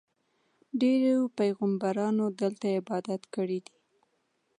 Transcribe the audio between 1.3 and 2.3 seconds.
پیغمبرانو